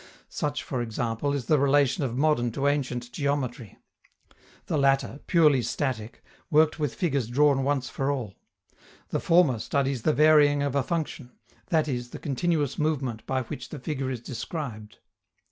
Such, 0.29 0.63
for 0.63 0.81
example, 0.81 1.31
is 1.31 1.45
the 1.45 1.59
relation 1.59 2.03
of 2.03 2.17
modern 2.17 2.51
to 2.53 2.65
ancient 2.67 3.11
geometry. 3.11 3.77
The 4.65 4.79
latter, 4.79 5.19
purely 5.27 5.61
static, 5.61 6.23
worked 6.49 6.79
with 6.79 6.95
figures 6.95 7.27
drawn 7.27 7.63
once 7.63 7.87
for 7.87 8.09
all; 8.09 8.33
the 9.09 9.19
former 9.19 9.59
studies 9.59 10.01
the 10.01 10.11
varying 10.11 10.63
of 10.63 10.73
a 10.73 10.81
function 10.81 11.33
that 11.67 11.87
is, 11.87 12.09
the 12.09 12.17
continuous 12.17 12.79
movement 12.79 13.27
by 13.27 13.43
which 13.43 13.69
the 13.69 13.77
figure 13.77 14.09
is 14.09 14.21
described. 14.21 14.97